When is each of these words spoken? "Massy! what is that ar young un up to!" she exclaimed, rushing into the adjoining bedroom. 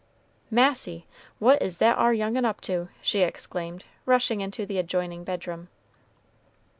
"Massy! 0.49 1.05
what 1.37 1.61
is 1.61 1.77
that 1.77 1.95
ar 1.95 2.11
young 2.11 2.35
un 2.35 2.43
up 2.43 2.59
to!" 2.61 2.89
she 3.03 3.19
exclaimed, 3.19 3.85
rushing 4.07 4.41
into 4.41 4.65
the 4.65 4.79
adjoining 4.79 5.23
bedroom. 5.23 5.67